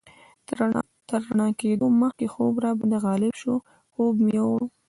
[1.07, 3.53] تر رڼا کېدو مخکې خوب راباندې غالب شو،
[3.93, 4.61] خوب مې یوړ.